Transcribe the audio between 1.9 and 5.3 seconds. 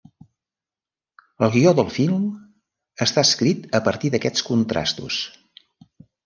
film està escrit a partir d’aquests contrastos.